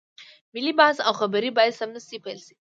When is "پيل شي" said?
2.25-2.53